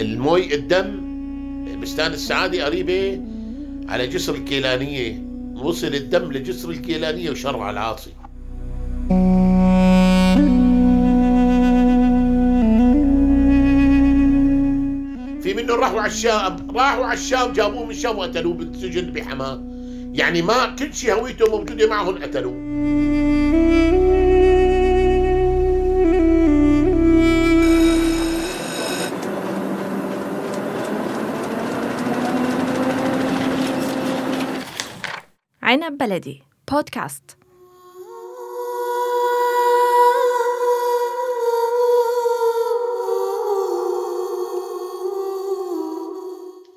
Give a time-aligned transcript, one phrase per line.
[0.00, 1.00] الموي الدم
[1.82, 3.20] بستان السعادة قريبة
[3.88, 5.24] على جسر الكيلانية.
[5.54, 8.10] وصل الدم لجسر الكيلانية وشرع العاصي
[15.42, 19.62] في منه راحوا على الشام راحوا على الشام جابوه من الشام وقتلوه بالسجن بحماة.
[20.14, 22.54] يعني ما كل شيء هويته موجودة معهم قتلوه.
[36.04, 36.42] بلدي.
[36.70, 37.22] بودكاست.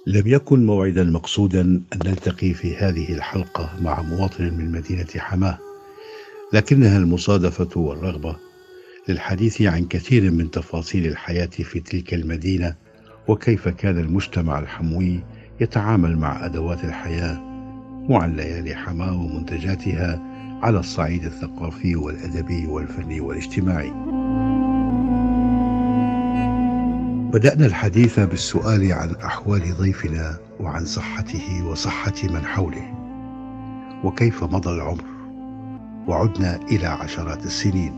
[0.07, 5.57] لم يكن موعدا مقصودا أن نلتقي في هذه الحلقة مع مواطن من مدينة حماة
[6.53, 8.35] لكنها المصادفة والرغبة
[9.07, 12.75] للحديث عن كثير من تفاصيل الحياة في تلك المدينة
[13.27, 15.19] وكيف كان المجتمع الحموي
[15.59, 17.46] يتعامل مع أدوات الحياة
[18.09, 20.21] وعن ليالي حماه ومنتجاتها
[20.63, 23.91] على الصعيد الثقافي والأدبي والفني والاجتماعي.
[27.33, 32.93] بدأنا الحديث بالسؤال عن أحوال ضيفنا وعن صحته وصحة من حوله.
[34.03, 35.03] وكيف مضى العمر؟
[36.07, 37.93] وعدنا إلى عشرات السنين.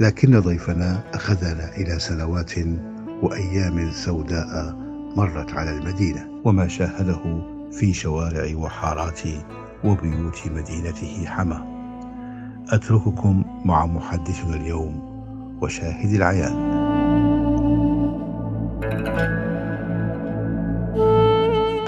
[0.00, 2.52] لكن ضيفنا أخذنا إلى سنوات
[3.22, 4.76] وأيام سوداء
[5.16, 6.28] مرت على المدينة.
[6.44, 9.20] وما شاهده في شوارع وحارات
[9.84, 11.78] وبيوت مدينته حما.
[12.70, 15.18] أترككم مع محدثنا اليوم
[15.62, 16.78] وشاهد العيان.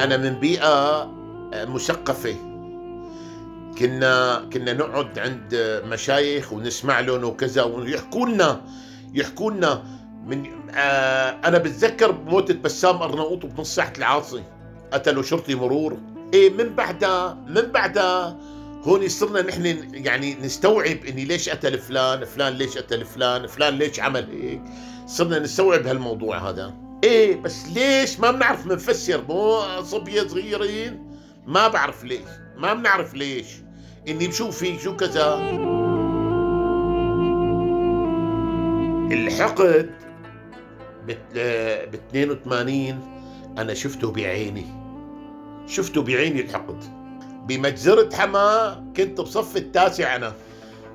[0.00, 1.10] أنا من بيئة
[1.54, 2.34] مثقفة
[3.78, 8.60] كنا كنا نقعد عند مشايخ ونسمع لهم وكذا ويحكوا لنا
[9.14, 9.82] يحكوا لنا
[10.26, 14.42] من آه أنا بتذكر موتة بسام أرناؤوط بنص ساحة العاصي.
[14.92, 15.98] قتلوا شرطي مرور.
[16.34, 18.36] إيه من بعدها من بعدها
[18.82, 24.00] هون صرنا نحن يعني نستوعب إني ليش قتل فلان فلان ليش قتل فلان فلان ليش
[24.00, 24.62] عمل هيك.
[25.06, 26.74] صرنا نستوعب هالموضوع هذا.
[27.04, 31.10] إيه بس ليش؟ ما بنعرف منفسر مو صبية صغيرين.
[31.46, 33.46] ما بعرف ليش ما بنعرف ليش.
[34.08, 35.34] إني بشوف فيك شو كذا.
[39.12, 39.90] الحقد
[41.06, 43.00] ب 82
[43.58, 44.79] أنا شفته بعيني.
[45.70, 46.84] شفته بعيني الحقد.
[47.48, 50.32] بمجزرة حما كنت بصف التاسع أنا.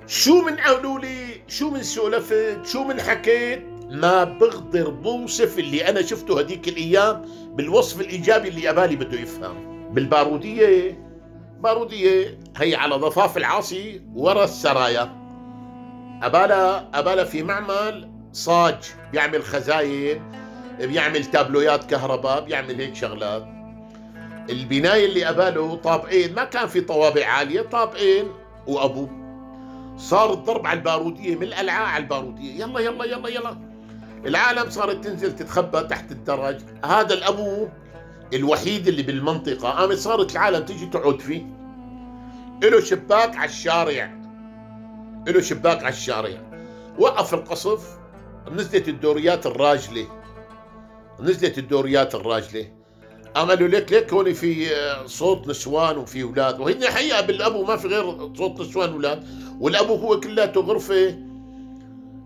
[0.08, 6.02] شو من قالوا لي شو من سولفت؟ شو من حكيت؟ ما بقدر بوصف اللي أنا
[6.02, 9.56] شفته هديك الأيام بالوصف الإيجابي اللي أبالي بده يفهم.
[9.94, 11.06] بالبارودية.
[11.60, 12.40] بارودية.
[12.58, 15.04] هي على ضفاف العاصي ورا السرايا.
[16.24, 18.76] أبالا أبالا في معمل صاج.
[19.12, 20.22] بيعمل خزاين
[20.80, 23.55] بيعمل تابلويات كهرباء بيعمل هيك شغلات.
[24.50, 28.26] البناية اللي قباله طابقين ما كان في طوابع عالية طابقين
[28.68, 29.26] وأبوه.
[29.98, 32.64] صار الضرب على البارودية من القلعة على البارودية.
[32.64, 33.58] يلا يلا يلا يلا.
[34.26, 37.68] العالم صارت تنزل تتخبى تحت الدرج هذا الأبو
[38.34, 39.70] الوحيد اللي بالمنطقة.
[39.70, 41.46] قامت صارت العالم تيجي تقعد فيه.
[42.64, 44.12] له شباك على الشارع.
[45.28, 46.42] له شباك على الشارع.
[47.00, 47.98] وقف القصف
[48.52, 50.08] نزلت الدوريات الراجلة.
[51.20, 52.75] نزلت الدوريات الراجلة.
[53.36, 54.68] عملوا لك ليك هون في
[55.06, 56.60] صوت نسوان وفي أولاد.
[56.60, 59.24] وهن حقيقه بالأبو ما في غير صوت نسوان وأولاد.
[59.60, 61.20] والأبو هو كلياته غرفة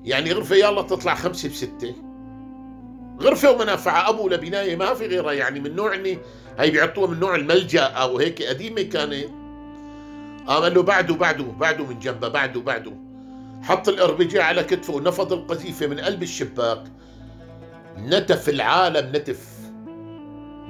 [0.04, 1.96] يعني غرفة يلا تطلع خمسة بستة.
[3.22, 5.34] غرفة ومنافعة أبو لبناية ما في غيرها.
[5.34, 6.18] يعني من نوع إني
[6.60, 9.26] هي بيعطوها من نوع الملجأ أو هيك قديمة كانت.
[10.48, 12.94] قال له بعده بعده بعده من جنبه بعده بعده.
[13.62, 16.84] حط الأربجة على كتفه ونفض القذيفة من قلب الشباك.
[17.98, 19.59] نتف العالم نتف.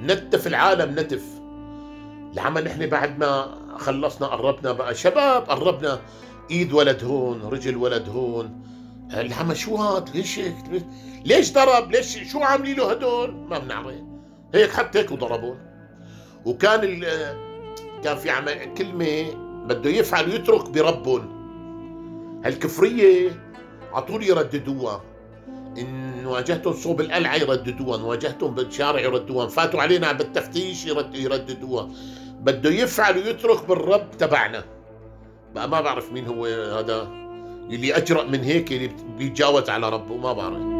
[0.02, 1.24] نتف العالم نتف.
[2.32, 4.94] العمل نحن بعد ما خلصنا قربنا بقى.
[4.94, 6.00] شباب قربنا.
[6.50, 8.62] إيد ولد هون رجل ولد هون.
[9.14, 10.54] العمى شو هاد؟ ليش هيك؟
[11.24, 13.94] ليش ضرب؟ ليش؟ شو عاملين له هدول؟ ما بنعرف.
[14.54, 15.58] هيك حتى هيك وضربون
[16.44, 17.04] وكان ال
[18.04, 19.34] كان في عمل كلمة
[19.66, 21.40] بده يفعل ويترك بربهم.
[22.44, 23.30] هالكفرية
[23.92, 25.02] على طول يرددوها.
[25.78, 31.88] إن واجهتهم صوب القلعة يرددوها إن واجهتهم بالشارع يرددوها فاتوا علينا بالتفتيش يرد يرددوها
[32.40, 34.64] بده يفعل ويترك بالرب تبعنا.
[35.54, 37.02] بقى ما بعرف مين هو هذا.
[37.70, 40.79] اللي أجرأ من هيك اللي بيتجاوز على ربه ما بعرف.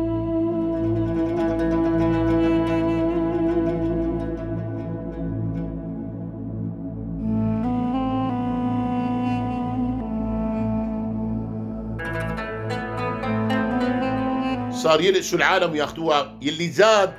[14.82, 16.38] صار يلقسوا العالم وياخذوها.
[16.42, 17.14] يلي زاد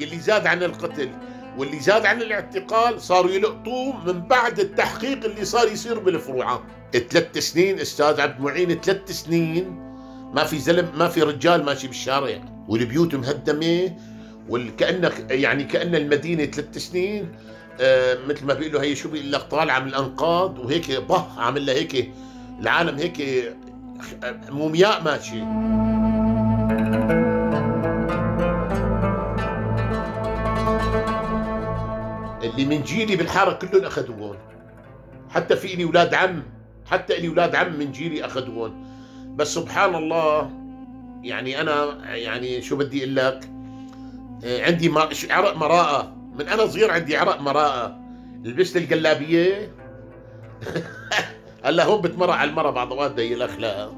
[0.00, 1.10] يلي زاد عن القتل
[1.58, 6.60] واللي زاد عن الاعتقال صاروا يلقطوه من بعد التحقيق اللي صار يصير بالفروعات
[6.92, 9.90] ثلاث سنين أستاذ عبد المعين ثلاث سنين.
[10.34, 12.40] ما في زلم ما في رجال ماشي بالشارع.
[12.68, 13.96] والبيوت مهدمة.
[14.48, 17.32] وكانك يعني كأن المدينة ثلاث سنين.
[17.80, 21.74] آه مثل ما بيقولوا هي شو بيقول لك طالعة من الأنقاض وهيك بح عامل لها
[21.74, 22.12] هيك
[22.60, 23.52] العالم هيك
[24.48, 25.40] مومياء ماشي.
[32.42, 34.36] اللي من جيلي بالحارة كلهم اخذوهم
[35.30, 36.42] حتى في لي أولاد عم
[36.90, 38.86] حتى لي أولاد عم من جيلي اخذوهم
[39.36, 40.50] بس سبحان الله
[41.22, 43.50] يعني أنا يعني شو بدي أقول لك؟
[44.44, 44.92] آه، عندي
[45.30, 46.16] عرق مراءة.
[46.38, 48.00] من أنا صغير عندي عرق مراءة.
[48.44, 49.72] لبست الجلابيه
[51.64, 53.94] هلا هون بتمرق على المرة بعض أوقات ضيق الاخلاق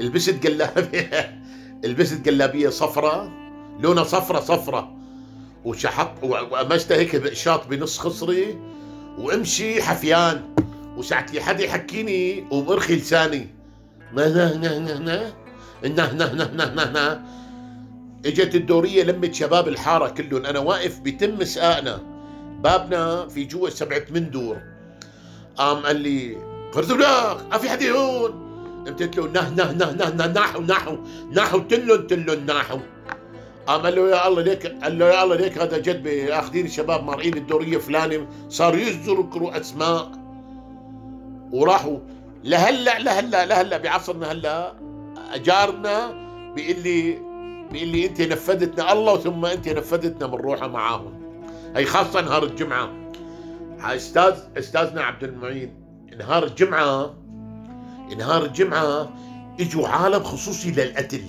[0.00, 1.41] لبست جلابيه
[1.84, 3.30] لبست جلابيه صفراء
[3.80, 4.96] لونها صفرة صفرة.
[5.64, 8.58] وشحط وقمشتها هيك بقشاط بنص خصري
[9.18, 10.54] وامشي حفيان.
[10.96, 13.48] وساعة لي حدا يحكيني ومرخي لساني.
[14.12, 15.32] ما نه نه نه نه
[15.82, 17.22] نه نه نه نه نه
[18.26, 20.46] إجت الدورية لمت شباب الحارة كلهم.
[20.46, 22.00] أنا واقف بتم سقانا
[22.60, 24.58] بابنا في جوا سبعة ثمان دور.
[25.56, 26.36] قام قال لي
[26.72, 28.41] فرزولاق ما في حدا هون
[28.86, 30.96] قلت له نه نه نه نه نه نحو نحو
[31.32, 32.78] نحو تلن تلن نحو
[33.66, 37.04] قام قال له يا الله ليك قال له يا الله ليك هذا جد اخذين الشباب
[37.04, 40.12] مارقين الدورية فلانه صاروا يذكروا أسماء.
[41.52, 41.98] وراحوا
[42.44, 44.74] لهلا لهلا لهلا بعصرنا هلا
[45.36, 45.96] جارنا
[46.54, 47.18] بيقول لي
[47.72, 51.12] بيقول لي أنت نفذتنا الله ثم أنت نفذتنا بنروحها معاهم.
[51.76, 52.90] هي خاصة نهار الجمعة.
[53.80, 55.74] أستاذ أستاذنا عبد المعين
[56.18, 57.14] نهار الجمعة
[58.18, 59.12] نهار الجمعة
[59.60, 61.24] إجوا عالم خصوصي للقتل.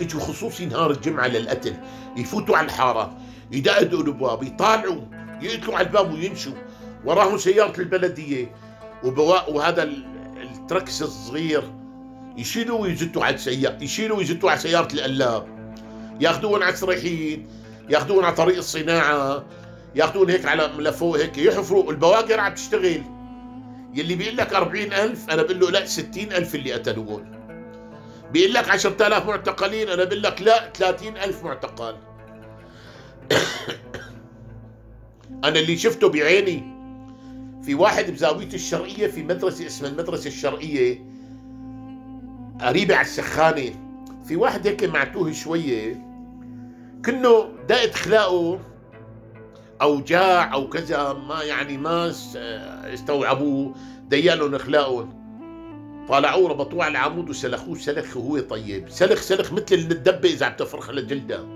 [0.00, 1.76] إجوا خصوصي نهار الجمعة للقتل.
[2.16, 3.16] يفوتوا على الحارة
[3.52, 5.00] يدقدقوا الأبواب يطالعوا
[5.42, 6.52] يقتلوا على الباب ويمشوا
[7.04, 8.54] وراهم سيارة البلدية.
[9.04, 9.82] وبواء وهذا
[10.42, 11.72] التركس الصغير
[12.36, 15.46] يشيلوا ويزتوا على السيارة يشيلوا ويزتوا على سيارة القلاب
[16.20, 17.48] ياخذون على السريحين
[17.88, 19.44] ياخذون على طريق الصناعة
[19.94, 23.02] ياخذون هيك على لفوق هيك يحفروا البواقر عم تشتغل.
[23.94, 27.38] يلي بيقول لك أربعين ألف أنا بقول له لا ستين ألف اللي قتلوهم
[28.32, 31.96] بيقول لك عشرة آلاف معتقلين أنا بقول لك لا ثلاثين ألف معتقل.
[35.44, 36.62] أنا اللي شفته بعيني
[37.62, 41.04] في واحد بزاوية الشرقية في مدرسة اسمها المدرسة الشرقية
[42.60, 43.70] قريبة على السخانة.
[44.24, 45.94] في واحد هيك معتوه شوية
[47.04, 48.60] كنه دقت خلاقه
[49.82, 52.12] أوجاع أو كذا ما يعني ما
[52.94, 53.74] استوعبوه.
[54.08, 55.18] ديالهم اخلاقهم
[56.08, 58.88] طالعوه ربطوه على العمود وسلخوه سلخ وهو طيب.
[58.88, 61.46] سلخ سلخ مثل الدبة إذا عم تفرخ لجلدها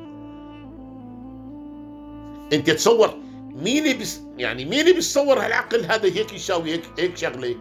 [2.52, 3.14] أنت تصور
[3.54, 7.56] مين بس يعني مين بيتصور هالعقل هذا؟ هيك يساوي هيك هيك شغلة.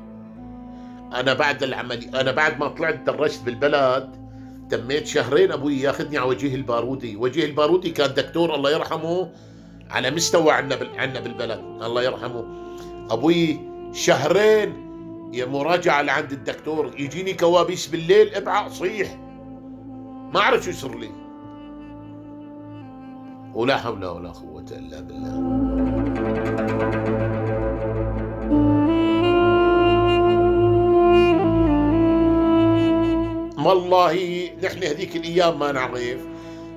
[1.13, 4.21] أنا بعد العملي أنا بعد ما طلعت درجت بالبلد
[4.69, 7.15] تميت شهرين أبوي ياخذني على وجيه البارودي.
[7.15, 9.31] وجيه البارودي كان دكتور الله يرحمه
[9.91, 11.59] على مستوى عنا عنا بالبلد.
[11.59, 12.45] الله يرحمه.
[13.11, 13.59] أبوي
[13.93, 14.91] شهرين
[15.33, 19.17] يا مراجعة لعند الدكتور يجيني كوابيس بالليل ابقى صيح
[20.33, 21.09] ما أعرف شو يصير لي.
[23.53, 25.41] ولا حول ولا قوة إلا بالله.
[33.65, 36.30] والله نحن هذيك الأيام ما نعرف.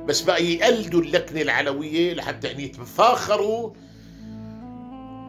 [0.06, 3.70] بس بقى يقلدوا اللكنة العلوية لحتى يعني يتفاخروا.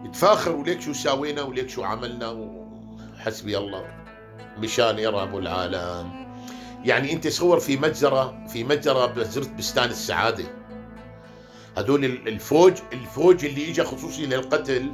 [0.05, 2.51] يتفاخروا ليك شو ساوينا وليك شو عملنا
[3.17, 3.85] حسبي الله.
[4.57, 6.25] مشان يرهبوا العالم
[6.85, 10.45] يعني انت صور في مجزرة في مجزرة زرت بستان السعادة.
[11.77, 14.91] هدول الفوج الفوج اللي اجى خصوصي للقتل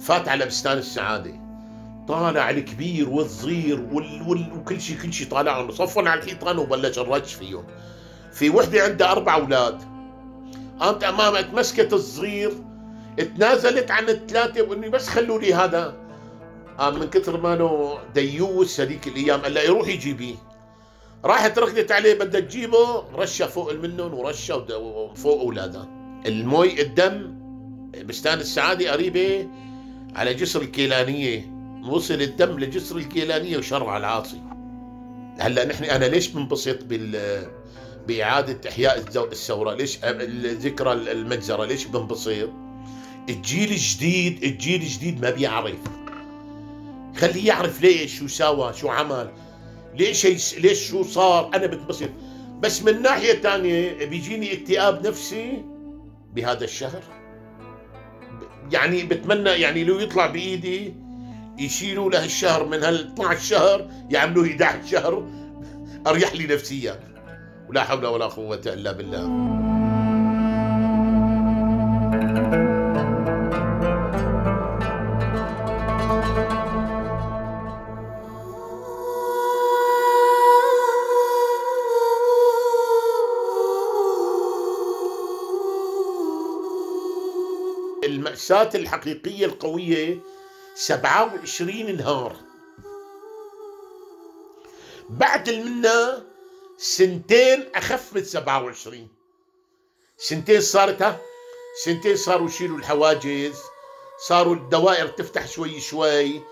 [0.00, 1.44] فات على بستان السعادة.
[2.08, 4.22] طالع الكبير والصغير وال...
[4.28, 4.52] وال...
[4.52, 7.64] وكل شيء كل شيء طالعهم صفن على الحيطان وبلش الرج فيهم.
[8.34, 9.82] في وحدة عندها أربع أولاد.
[10.80, 12.52] قامت امامها تمسكت الصغير
[13.36, 15.96] تنازلت عن الثلاثة واني بس خلوا لي هذا.
[16.78, 20.34] قام من كثر ما أنه ديوس هذيك الأيام قال لها يروح يجيبيه
[21.24, 24.66] راحت ركضت عليه بدها تجيبه رشة فوق منهم ورشة
[25.14, 25.88] فوق اولادها
[26.26, 27.34] المي الدم
[28.04, 29.48] بستان السعادة قريبة
[30.16, 31.54] على جسر الكيلانية.
[31.88, 34.40] وصل الدم لجسر الكيلانية وشرع العاصي
[35.38, 37.46] هلا نحن أنا ليش بنبسط بال
[38.08, 39.74] بإعادة إحياء الثورة.
[39.74, 39.98] ليش؟
[40.44, 41.64] ذكرى المجزرة.
[41.64, 42.48] ليش بنبسط
[43.28, 45.78] الجيل الجديد الجيل الجديد ما بيعرف.
[47.16, 49.30] خليه يعرف ليش شو سوى شو عمل.
[49.94, 52.10] ليش ليش شو صار؟ أنا بتبسط
[52.60, 55.62] بس من ناحية ثانية بيجيني اكتئاب نفسي
[56.34, 57.02] بهذا الشهر.
[58.72, 60.94] يعني بتمنى يعني لو يطلع بإيدي
[61.58, 65.28] يشيلوا له الشهر من هال 12 شهر يعملوه 11 شهر
[66.06, 67.13] أريح لي نفسيا.
[67.68, 69.54] ولا حول ولا قوة إلا بالله.
[88.04, 90.18] المأساة الحقيقية القوية
[90.74, 92.36] 27 نهار.
[95.10, 96.23] بعد منا
[96.84, 99.08] سنتين أخف من 27
[100.18, 101.20] سنتين صارت ها؟
[101.84, 103.62] سنتين صاروا يشيلوا الحواجز
[104.26, 106.42] صاروا الدوائر تفتح شوي شوي.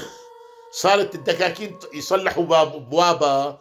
[0.82, 3.60] صارت الدكاكين يصلحوا باب ابوابها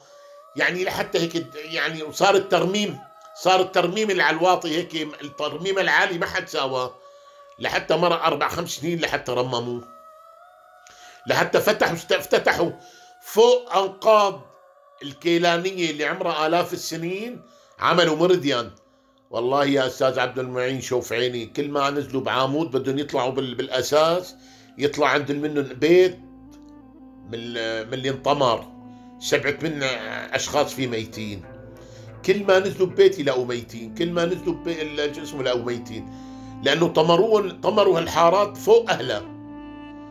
[0.56, 3.00] يعني لحتى هيك يعني صار الترميم
[3.41, 6.96] صار الترميم اللي على الواطي هيك الترميم العالي ما حد ساواه.
[7.60, 9.88] لحتى مرة أربع خمس سنين لحتى رمموه.
[11.27, 12.72] لحتى فتحوا افتتحوا
[13.22, 14.50] فوق أنقاض
[15.03, 17.41] الكيلانية اللي عمرها آلاف السنين
[17.79, 18.72] عملوا مرديان
[19.29, 24.36] والله يا أستاذ عبد المعين شوف عيني كل ما نزلوا بعامود بدهم يطلعوا بالأساس
[24.77, 26.20] يطلع عند منهم بيت
[27.29, 27.34] من
[27.93, 28.67] اللي انطمر.
[29.20, 29.84] سبعة من
[30.34, 31.43] أشخاص فيه ميتين.
[32.25, 33.96] كل ما نزلوا ببيت يلاقوا ميتين.
[33.96, 36.13] كل ما نزلوا ببيت شو اسمه يلاقوا ميتين.
[36.63, 39.24] لأنه طمروا طمروا هالحارات فوق أهلها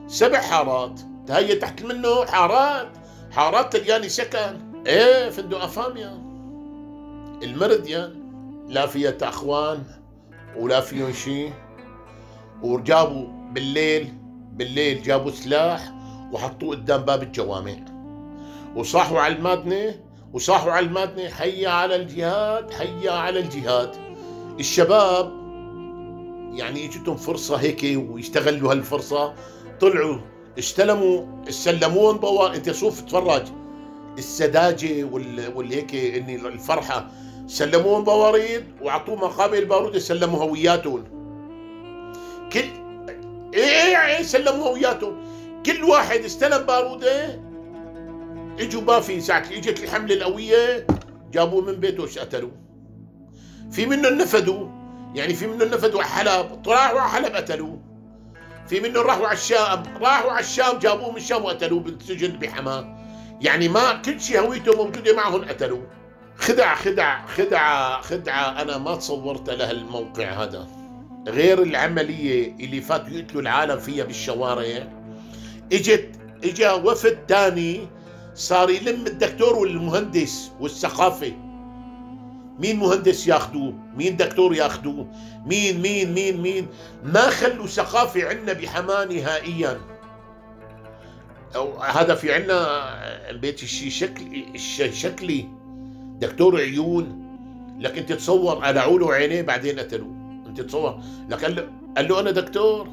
[0.07, 1.01] سبع حارات.
[1.31, 2.89] هي تحت منه حارات.
[3.31, 4.70] حارات تلقاني سكن.
[4.87, 6.23] إيه فندق افاميا
[7.43, 8.15] المرديان
[8.69, 9.83] لا فيها اخوان
[10.57, 11.53] ولا فيهم شيء.
[12.63, 14.15] وجابوا بالليل
[14.53, 15.93] بالليل جابوا سلاح
[16.33, 17.77] وحطوه قدام باب الجوامع.
[18.77, 19.95] وصاحوا على المادنة
[20.33, 23.91] وصاحوا على المادنة حيا على الجهاد حيا على الجهاد.
[24.61, 25.33] الشباب
[26.53, 29.35] يعني اجتهم فرصة هيك ويستغلوا هالفرصة.
[29.81, 30.19] طلعوا
[30.59, 33.43] استلموا استلمون بوا انت شوف تفرج.
[34.19, 37.11] السذاجة واللي هيك إني الفرحة.
[37.47, 41.05] سلموهم بواريد واعطوه مقابل بارود سلموها وياتهم
[42.53, 42.71] كل
[43.55, 45.17] إيه إيه سلموها وياتهم
[45.67, 47.41] كل واحد استلم باروده
[48.61, 50.87] إجوا بافي ساعة إجت الحملة القوية
[51.33, 52.53] جابوه من بيته قتلوه
[53.71, 54.69] في منهم نفدوا
[55.15, 57.81] يعني في منهم نفدوا على حلب راحوا على حلب قتلوه.
[58.67, 63.00] في منهم راحوا على الشام راحوا على الشام جابوه من الشام وقتلوه بالسجن بحماة.
[63.41, 65.87] يعني ما كل شيء هويته موجودة معهم قتلوه
[66.37, 70.67] خدع خدع خدعة خدعة أنا ما تصورت لها الموقع هذا.
[71.29, 74.89] غير العملية اللي فات يقتلوا العالم فيها بالشوارع.
[75.73, 76.09] إجت
[76.45, 77.89] إجا وفد تاني
[78.35, 81.33] صار يلم الدكتور والمهندس والثقافة.
[82.59, 85.07] مين مهندس ياخذوه مين دكتور ياخذوه
[85.47, 86.67] مين مين مين مين؟
[87.05, 89.81] ما خلوا ثقافة عندنا بحماة نهائيا.
[91.83, 94.59] هذا في عندنا بيت الشي شكلي
[94.93, 95.49] شكلي.
[96.21, 97.21] دكتور عيون.
[97.81, 102.31] لكن تتصور قلعوا له عينيه بعدين قتلوه أنت تتصور لك قال له قال له أنا
[102.31, 102.89] دكتور.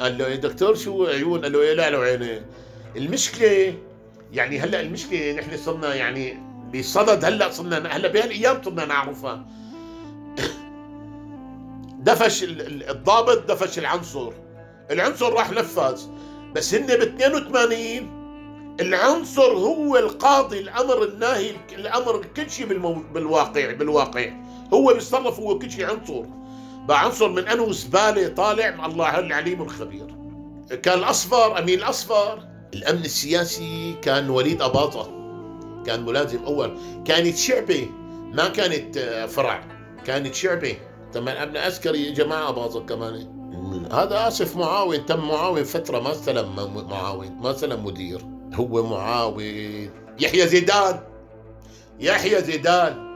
[0.00, 2.46] قال له يا دكتور؟ شو عيون؟ قال له يقلع له عينيه
[2.96, 3.74] المشكلة
[4.32, 6.38] يعني هلأ المشكلة نحن صرنا يعني
[6.74, 9.46] بصدد هلأ صرنا هلأ بهالأيام صرنا نعرفها.
[12.06, 14.32] دفش الضابط دفش العنصر.
[14.90, 16.00] العنصر راح نفذ.
[16.54, 18.20] بس هن ب 82
[18.80, 22.66] العنصر هو القاضي الأمر الناهي الأمر كل شيء
[23.14, 24.32] بالواقع بالواقع.
[24.74, 26.24] هو بيتصرف هو كل شيء عنصر.
[26.88, 30.14] بقى عنصر من أنه زبالة طالع مع الله العليم الخبير.
[30.82, 32.42] كان الأصفر أمين الأصفر.
[32.74, 35.10] الأمن السياسي كان وليد أباطة.
[35.86, 36.78] كان ملازم أول.
[37.04, 37.88] كانت شعبة
[38.32, 39.64] ما كانت فرع.
[40.06, 40.76] كانت شعبة.
[41.12, 43.39] تمام امن عسكري جماعة أباطة كمان.
[43.92, 48.20] هذا آسف معاون تم معاون فترة ما استلم معاون ما استلم مدير.
[48.54, 49.42] هو معاون.
[50.20, 51.00] يحيى زيدان
[52.00, 53.10] يحيى زيدان.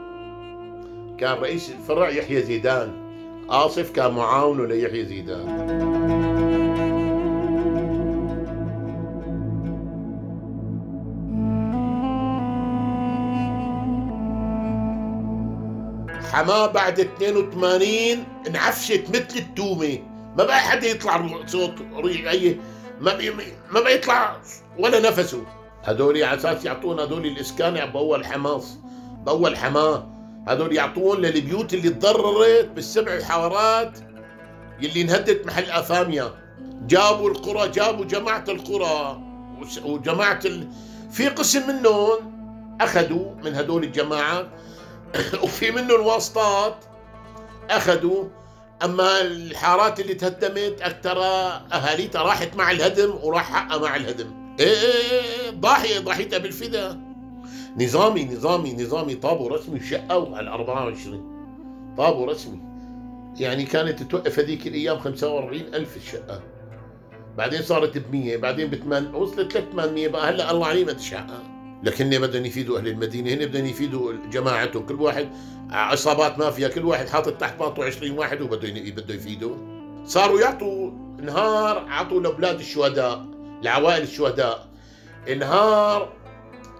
[1.19, 2.93] كان رئيس الفرع يحيى زيدان.
[3.49, 5.45] آصف كان معاونه ليحيى زيدان.
[16.31, 20.14] حماة بعد 82 انعفشت مثل التومة.
[20.37, 21.73] ما بقى حدا يطلع صوت
[22.05, 22.59] اي
[23.01, 23.31] ما بي
[23.71, 24.41] ما بقى يطلع
[24.79, 25.43] ولا نفسه.
[25.83, 28.77] هذول على أساس يعطونا هذول الإسكان باول حماس.
[29.25, 30.07] باول حماه
[30.47, 33.99] هذول يعطون للبيوت اللي تضررت بالسبع حارات
[34.81, 36.31] يلي انهدت محل افاميا
[36.87, 39.21] جابوا القرى جابوا جماعة القرى.
[39.83, 40.67] وجماعة ال...
[41.11, 42.35] في قسم منهم
[42.81, 44.47] أخذوا من هدول الجماعات.
[45.43, 46.75] وفي منه الواسطات
[47.69, 48.25] أخذوا
[48.83, 51.17] أما الحارات اللي تهدمت أكثر
[51.73, 54.55] أهاليتها راحت مع الهدم وراح حقها مع الهدم.
[54.59, 56.99] إيه, إيه، ضاحيه ضحيتها بالفدا
[57.79, 62.59] نظامي نظامي نظامي طابو رسمي شقوا على 24 طابو رسمي.
[63.39, 66.41] يعني كانت توقف هذيك الأيام 45 ألف الشقة.
[67.37, 70.93] بعدين صارت ب 100 بعدين ب 8 وصلت ل 800 بقى هلأ الله عليه ما
[70.93, 71.43] تشقق
[71.85, 74.85] لكن بدهم يفيدوا أهل المدينة هن بدهم يفيدوا جماعتهم.
[74.85, 75.29] كل واحد
[75.71, 79.55] عصابات مافيا كل واحد حاطط تحت باطه 20 واحد وبده بده يفيدوا.
[80.05, 83.25] صاروا يعطوا نهار عطوا لأولاد الشهداء
[83.63, 84.67] لعوائل الشهداء.
[85.37, 86.13] نهار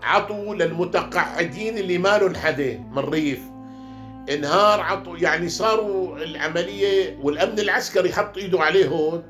[0.04, 3.40] عطوا للمتقاعدين اللي ما لهم حدا من الريف
[4.30, 9.24] انهار عطوا يعني صاروا العملية والأمن العسكري حط إيده عليهم.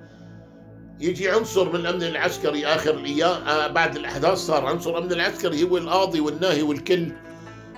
[1.00, 5.78] يجي عنصر من الأمن العسكري آخر الأيام آه بعد الأحداث صار عنصر الامن العسكري هو
[5.78, 7.12] القاضي والناهي والكل.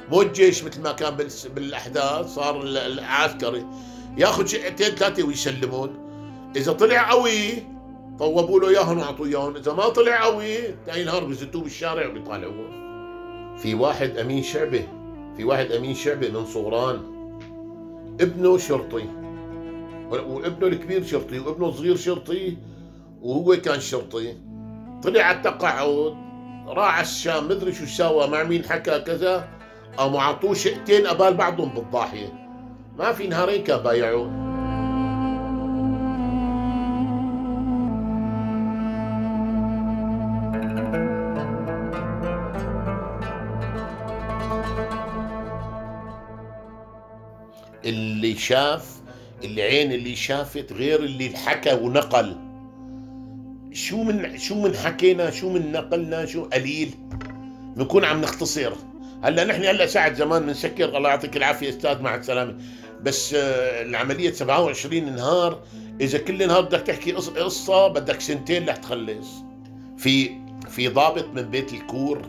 [0.09, 1.17] مو الجيش مثل ما كان
[1.55, 3.65] بالأحداث صار العسكري.
[4.17, 5.95] ياخذ شقتين ثلاثة ويسلمون.
[6.55, 7.63] إذا طلع قوي
[8.19, 9.55] طوبوا له إياهم واعطوا إياهم.
[9.55, 12.67] إذا ما طلع قوي ثاني نهار بزتوه بالشارع وبيطالعوه.
[13.57, 14.87] في واحد أمين شعبه
[15.37, 17.01] في واحد أمين شعبه من صغران.
[18.21, 19.05] ابنه شرطي.
[20.11, 22.57] وابنه الكبير شرطي وابنه الصغير شرطي.
[23.27, 24.37] وهو كان شرطي.
[25.03, 26.15] طلع على التقاعد
[26.67, 29.49] راح الشام مدري شو سوى مع مين حكى كذا.
[29.97, 32.33] قاموا عطوه شقتين قبال بعضهم بالضاحية.
[32.97, 34.47] ما في نهارين كان بايعوه.
[47.85, 49.01] اللي شاف
[49.43, 52.36] العين اللي شافت غير اللي حكى ونقل.
[53.87, 56.95] شو من شو من حكينا شو من نقلنا شو قليل؟
[57.77, 58.73] نكون عم نختصر.
[59.23, 60.97] هلأ نحن هلأ ساعة زمان بنسكر.
[60.97, 62.57] الله يعطيك العافية أستاذ مع السلامة.
[63.01, 65.63] بس آه، العملية 27 نهار.
[66.01, 69.27] إذا كل نهار بدك تحكي قصة بدك سنتين لح تخلص.
[69.97, 70.31] في
[70.69, 72.21] في ضابط من بيت الكور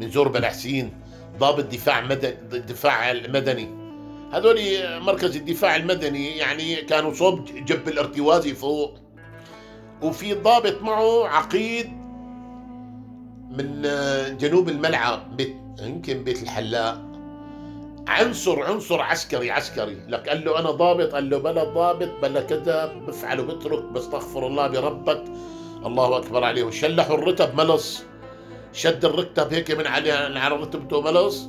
[0.00, 0.90] من زور بلحسين
[1.38, 3.68] ضابط دفاع مدني دفاع المدني.
[4.32, 4.58] هذول
[5.00, 9.02] مركز الدفاع المدني يعني كانوا صوب جب الارتوازي فوق.
[10.02, 11.92] وفي ضابط معه عقيد
[13.50, 13.82] من
[14.38, 17.02] جنوب الملعب بيت يمكن بيت الحلاق.
[18.08, 19.98] عنصر عنصر عسكري عسكري.
[20.08, 24.66] لك قال له أنا ضابط قال له بلا ضابط بلا كذا بفعل وبترك بستغفر الله
[24.66, 25.24] بربك.
[25.86, 26.62] الله أكبر عليه.
[26.62, 28.04] وشلحوا الرتب ملص.
[28.72, 31.48] شد الرتب هيك من على على رتبته ملص.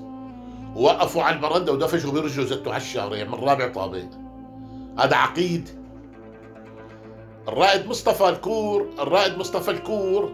[0.76, 4.06] ووقفوا على البرندة ودفشوا بيرجوا زتوا على الشارع من رابع طابق.
[5.00, 5.83] هذا عقيد.
[7.48, 10.34] الرائد مصطفى الكور الرائد مصطفى الكور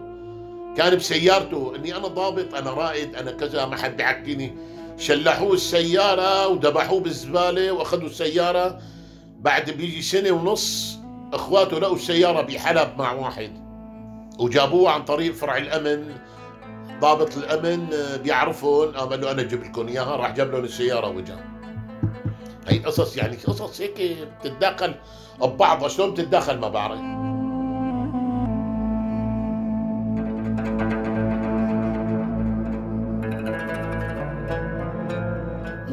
[0.76, 4.56] كان بسيارته إني أنا ضابط أنا رائد أنا كذا ما حد بيحكيني
[4.98, 8.78] شلحوه السيارة وذبحوه بالزبالة وأخذوا السيارة.
[9.38, 10.98] بعد بيجي سنة ونص
[11.32, 13.52] إخواته لقوا السيارة بحلب مع واحد
[14.38, 16.14] وجابوه عن طريق فرع الأمن
[17.00, 21.38] ضابط الأمن آه، بيعرفهم قال له أنا أجيب لكم إياها راح جاب لهم السيارة وجا
[22.68, 24.94] هي قصص يعني قصص هيك بتتداخل.
[25.46, 27.00] ببعضها شلون بتتداخل ما بعرف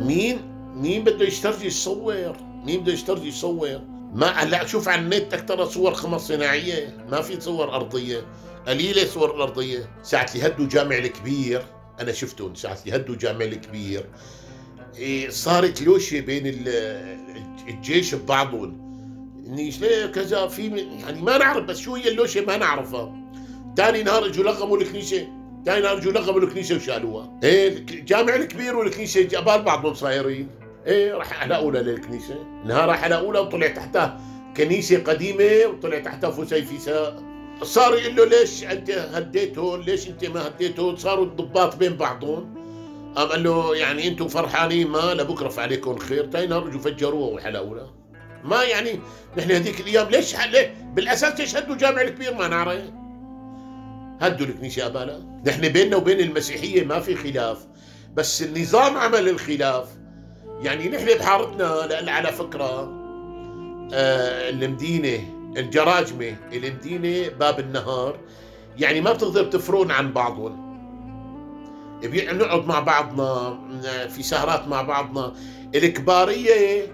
[0.05, 0.39] مين؟
[0.75, 3.81] مين بده يشتري يصور؟ مين بده يشتري يصور؟
[4.13, 6.97] ما هلا شوف على النت أكثر صور خمس صناعية.
[7.09, 8.21] ما في صور أرضية.
[8.67, 9.89] قليلة صور الأرضية.
[10.03, 11.65] ساعة اللي هدوا جامع الكبير.
[11.99, 12.55] أنا شفتهم.
[12.55, 14.05] ساعة اللي هدوا جامع الكبير.
[14.97, 16.65] إيه، صارت لوشة بين
[17.67, 18.86] الجيش ببعضهم.
[19.47, 19.71] إني
[20.07, 23.13] كذا في يعني ما نعرف بس شو هي اللوشة ما نعرفها.
[23.77, 25.27] ثاني نهار اجوا لغموا الكنيسة
[25.65, 27.39] ثاني نهار اجوا لغموا الكنيسة وشالوها.
[27.43, 30.49] إيه الجامع الكبير والكنيسة جبال بعضهم صايرين
[30.87, 32.35] إيه راح حلقوا للكنيسة.
[32.65, 34.21] نهار حلقوا لها وطلع تحتها
[34.57, 37.23] كنيسة قديمة وطلع تحتها فسيفساء
[37.61, 42.57] صار يقول له ليش أنت هديتهم ليش أنت ما هديتهم صاروا الضباط بين بعضهم.
[43.15, 46.29] قام قال له يعني أنتم فرحانين؟ ما لبكرة عليكم الخير.
[46.31, 47.93] ثاني نهار رجوا فجروها وحلقوها
[48.43, 48.99] ما يعني
[49.37, 50.35] نحن هذيك الأيام ليش
[50.93, 52.81] بالأساس ليش هدوا الجامع الكبير؟ ما نعرف.
[54.21, 57.67] هدوا الكنيسه ابالا نحن بيننا وبين المسيحية ما في خلاف.
[58.13, 59.87] بس النظام عمل الخلاف.
[60.61, 62.97] يعني نحن بحارتنا على فكرة
[63.93, 65.19] آه المدينة
[65.57, 68.19] الجراجمة المدينة باب النهار.
[68.77, 70.67] يعني ما بتقدر تفرون عن بعضهم.
[72.03, 73.59] نقعد مع بعضنا
[74.07, 75.33] في سهرات مع بعضنا.
[75.75, 76.87] الكبارية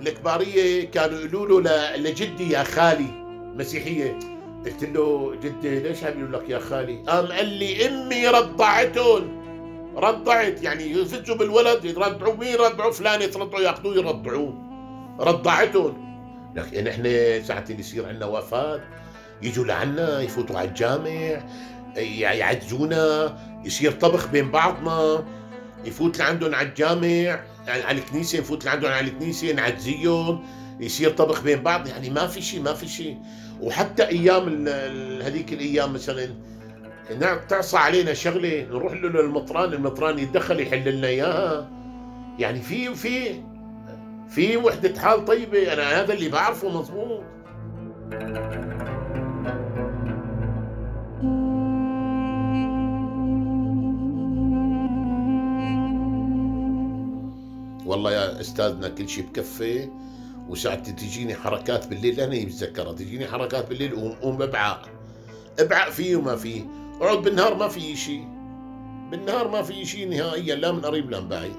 [0.00, 3.08] الكبارية كانوا يقولوا له لجدي يا خالي
[3.56, 4.18] مسيحية.
[4.64, 9.36] قلت له جدي ليش عم يقول لك يا خالي؟ قام قال لي إمي رضعتهم
[9.96, 14.54] رضعت يعني يفزوا بالولد يرضعوا مين؟ يرضعوا فلان يترضعوا ياخذوه يرضعوه.
[15.20, 16.06] رضعتهم
[16.56, 18.80] لكن إحنا ساعة اللي يصير عندنا وفاة
[19.42, 21.40] يجوا لعنا يفوتوا على الجامع
[21.96, 25.24] يعزونا يصير طبخ بين بعضنا
[25.84, 27.44] يفوت لعندهم على الجامع.
[27.66, 30.44] يعني على الكنيسة يفوت لعندهم على الكنيسة نعزيهم
[30.80, 33.18] يصير طبخ بين بعض يعني ما في شيء ما في شيء.
[33.60, 34.68] وحتى أيام
[35.22, 36.28] هذيك الأيام مثلا
[37.48, 41.70] تعصى علينا شغلة نروح له للمطران المطران يتدخل يحل لنا إياها.
[42.38, 43.42] يعني في في
[44.28, 47.22] في وحدة حال طيبة أنا هذا اللي بعرفه مضبوط.
[57.86, 59.88] والله يا أستاذنا كل شيء بكفي
[60.48, 64.88] وساعة تجيني حركات بالليل أنا بتذكرها تجيني حركات بالليل وقوم ابعق
[65.58, 66.62] ابعق فيه وما فيه.
[67.00, 68.24] اقعد بالنهار ما في شيء
[69.10, 71.56] بالنهار ما في شيء نهائيا لا من قريب لا من بعيد.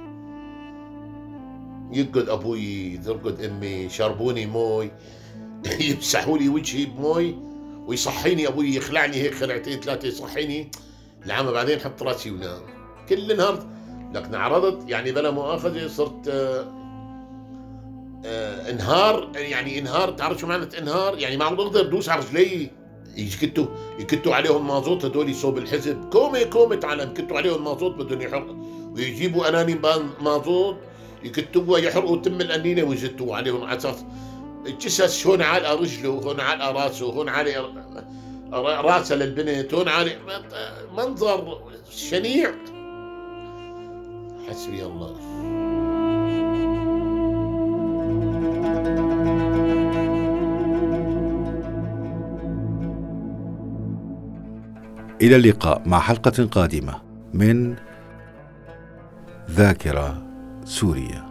[1.91, 4.91] يرقد أبوي ترقد أمي شربوني موي
[5.89, 7.35] يمسحوا لي وجهي بموي
[7.87, 8.47] ويصحيني.
[8.47, 10.71] أبوي يخلعني هيك خلعتين ثلاثة يصحيني.
[11.25, 12.61] العامة بعدين حط راسي ونام.
[13.09, 13.76] كل نهار
[14.13, 16.65] لكن عرضت يعني بلا مؤاخذة صرت آه
[18.25, 22.69] آه انهار يعني انهار تعرف شو معنى انهار؟ يعني ما عم بقدر دوس على رجلي.
[23.17, 23.65] يكتوا
[23.99, 26.09] يكتوا عليهم مازوت هدول صوب الحزب.
[26.09, 28.55] كومي كومي تعلم كتوا عليهم مازوت بدهم يحرقوا
[28.95, 29.79] ويجيبوا أناني
[30.21, 30.77] مازوت
[31.23, 34.05] يكتبوا يحرقوا تم الأنينة ويزتوا عليهم على أساس.
[34.65, 37.55] الجسس هون على رجله هون على راسه هون على
[38.53, 40.11] راسه للبنت هون على
[40.97, 42.51] منظر شنيع.
[44.49, 45.15] حسبي الله.
[55.21, 57.01] إلى اللقاء مع حلقة قادمة
[57.33, 57.75] من
[59.49, 60.23] ذاكرة
[60.65, 61.26] سوريا